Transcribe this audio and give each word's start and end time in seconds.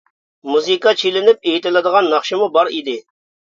مۇزىكا 0.51 0.93
چېلىنىپ، 1.01 1.45
ئېيتىلىدىغان 1.51 2.11
ناخشىمۇ 2.17 2.51
بار 2.59 2.75
ئىدى. 2.75 2.99